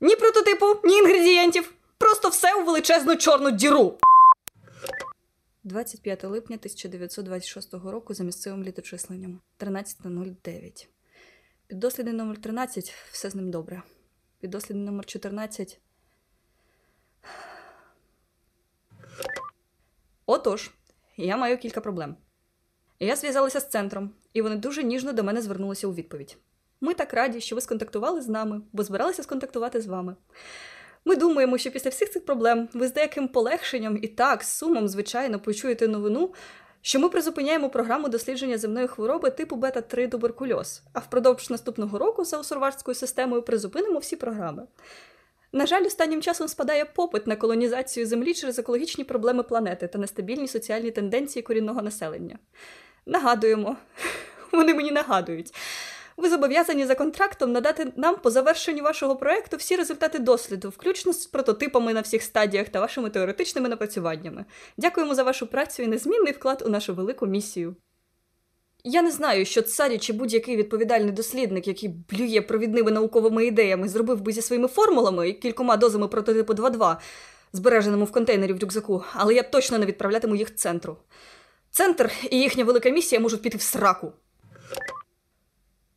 [0.00, 1.72] Ні прототипу, ні інгредієнтів.
[1.98, 3.98] Просто все у величезну чорну діру.
[5.70, 10.86] 25 липня 1926 року за місцевим літочисленням 13.09.
[11.66, 13.82] Піддослідний номер 13 все з ним добре.
[14.40, 15.80] Піддослідний номер 14.
[20.26, 20.70] Отож,
[21.16, 22.16] я маю кілька проблем.
[23.00, 26.36] Я зв'язалася з центром, і вони дуже ніжно до мене звернулися у відповідь.
[26.80, 30.16] Ми так раді, що ви сконтактували з нами, бо збиралися сконтактувати з вами.
[31.04, 34.88] Ми думаємо, що після всіх цих проблем ви з деяким полегшенням і так, з сумом,
[34.88, 36.34] звичайно, почуєте новину,
[36.82, 42.40] що ми призупиняємо програму дослідження земної хвороби типу бета-3 туберкульоз, а впродовж наступного року за
[42.40, 44.66] усурварською системою призупинимо всі програми.
[45.52, 50.48] На жаль, останнім часом спадає попит на колонізацію землі через екологічні проблеми планети та нестабільні
[50.48, 52.38] соціальні тенденції корінного населення.
[53.06, 53.76] Нагадуємо,
[54.52, 55.54] вони мені нагадують.
[56.16, 61.26] Ви зобов'язані за контрактом надати нам по завершенню вашого проекту всі результати досліду, включно з
[61.26, 64.44] прототипами на всіх стадіях та вашими теоретичними напрацюваннями.
[64.76, 67.76] Дякуємо за вашу працю і незмінний вклад у нашу велику місію.
[68.84, 74.20] Я не знаю, що царі чи будь-який відповідальний дослідник, який блює провідними науковими ідеями, зробив
[74.20, 76.96] би зі своїми формулами і кількома дозами прототипу 2.2,
[77.52, 80.96] збереженому в контейнері в рюкзаку, але я точно не відправлятиму їх центру.
[81.70, 84.12] Центр і їхня велика місія можуть піти в сраку.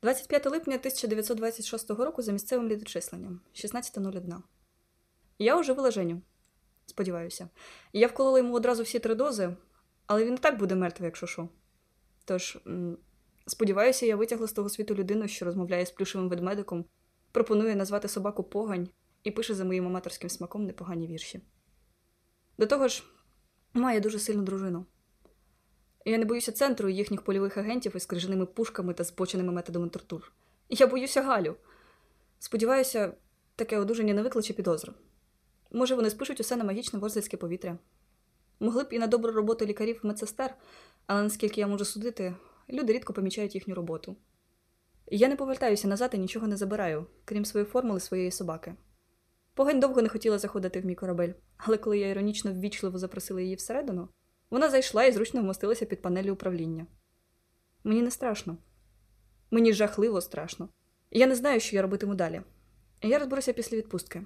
[0.04, 4.38] 25 липня 1926 року за місцевим літочисленням 16.01.
[5.39, 6.22] Я оживила Женю.
[6.86, 7.49] Сподіваюся.
[7.93, 9.56] Я вколола йому одразу всі три дози,
[10.08, 11.49] але він і так буде мертвий, якщо що.
[12.26, 12.58] Тож,
[13.47, 16.86] сподіваюся, я витягла з того світу людину, що розмовляє з плюшевим ведмедиком,
[17.32, 18.89] пропонує назвати собаку погань
[19.24, 21.41] і пише за моїм аматорським смаком непогані вірші.
[22.58, 23.04] До того ж,
[23.74, 24.86] має дуже сильну дружину.
[26.06, 30.32] Я не боюся центру і їхніх польових агентів із крижаними пушками та збоченими методами тортур.
[30.70, 31.56] Я боюся Галю.
[32.39, 33.14] Сподіваюся,
[33.56, 34.93] таке одужання не викличе підозру.
[35.72, 37.78] Може, вони спишуть усе на магічне ворзельське повітря.
[38.60, 40.56] Могли б і на добру роботу лікарів і медсестер,
[41.08, 42.36] але наскільки я можу судити,
[42.70, 44.16] люди рідко помічають їхню роботу.
[45.08, 48.76] Я не повертаюся назад і нічого не забираю, крім своєї формули своєї собаки.
[49.54, 53.56] Погань довго не хотіла заходити в мій корабель, але коли я іронічно ввічливо запросила її
[53.56, 54.08] всередину,
[54.54, 56.86] вона зайшла і зручно вмостилася під панелі управління.
[57.84, 58.58] Мені не страшно.
[59.51, 60.70] Мені жахливо страшно.
[61.12, 62.41] Я не знаю, що я робитиму далі.
[63.01, 64.26] Я розберуся після відпустки.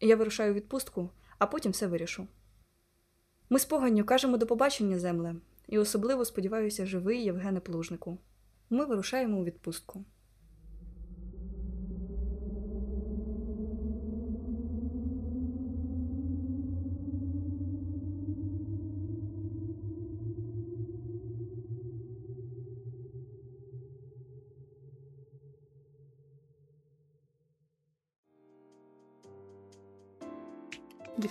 [0.00, 2.26] Я вирушаю відпустку, а потім все вирішу.
[3.50, 5.34] Ми з поганню кажемо до побачення, земле,
[5.68, 8.18] і особливо сподіваюся, живий Євгене Плужнику.
[8.70, 10.04] Ми вирушаємо у відпустку.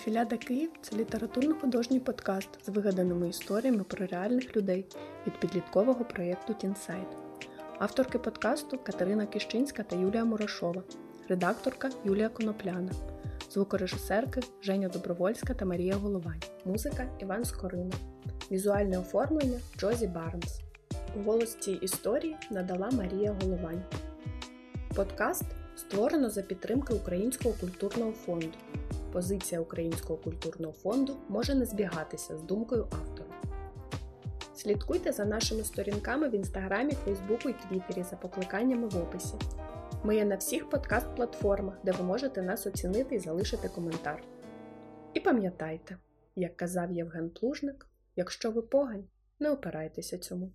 [0.02, 4.86] Дефіляда Київ це літературно-художній подкаст з вигаданими історіями про реальних людей
[5.28, 7.08] від підліткового проєкту Тінсайт.
[7.80, 10.84] Авторки подкасту Катерина Кіщинська та Юлія Морошова,
[11.30, 12.92] редакторка Юлія Конопляна,
[13.52, 17.94] звукорежисерки Женя Добровольська та Марія Головань, музика Іван Скорина,
[18.52, 20.60] візуальне оформлення Джозі Барнс.
[21.26, 23.84] Голос цій історії надала Марія Головань.
[24.96, 25.46] Подкаст
[25.76, 28.58] створено за підтримки Українського культурного фонду.
[29.12, 33.30] Позиція Українського культурного фонду може не збігатися з думкою автора.
[34.56, 39.36] Слідкуйте за нашими сторінками в інстаграмі, Фейсбуку і Твіттері за покликаннями в описі.
[40.04, 44.24] Ми є на всіх подкаст-платформах, де ви можете нас оцінити і залишити коментар.
[45.14, 45.98] І пам'ятайте,
[46.36, 49.04] як казав Євген Плужник, якщо ви погань,
[49.40, 50.52] не опирайтеся цьому.